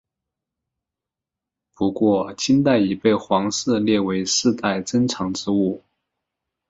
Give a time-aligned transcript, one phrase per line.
[1.75, 5.83] 不过在清代已被皇室列为世代珍藏之物。